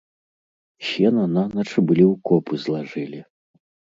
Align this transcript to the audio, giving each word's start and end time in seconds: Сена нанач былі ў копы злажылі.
Сена 0.91 1.25
нанач 1.35 1.67
былі 1.87 2.05
ў 2.05 2.13
копы 2.31 2.53
злажылі. 2.65 3.21